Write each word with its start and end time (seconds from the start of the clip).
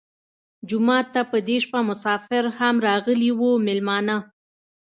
جومات 0.67 1.05
ته 1.13 1.21
په 1.31 1.37
دې 1.47 1.57
شپه 1.63 1.79
مسافر 1.89 2.43
هم 2.59 2.75
راغلي 2.87 3.31
وو 3.39 3.51
مېلمانه. 3.65 4.17